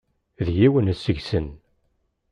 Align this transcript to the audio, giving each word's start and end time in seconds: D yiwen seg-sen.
D 0.45 0.47
yiwen 0.57 0.87
seg-sen. 1.03 1.47